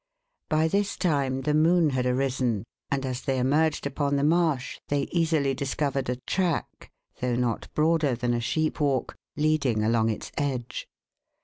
[0.49, 5.01] By this time the moon had arisen, and as they emerged upon the marsh they
[5.11, 6.89] easily discovered a track,
[7.19, 10.89] though not broader than a sheep walk, leading along its edge.